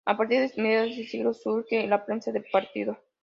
A 0.03 0.17
partir 0.17 0.39
de 0.41 0.51
mediados 0.59 0.97
de 0.97 1.05
siglo 1.05 1.31
surge 1.31 1.85
la 1.85 2.03
prensa 2.03 2.31
de 2.31 2.41
partido. 2.41 2.97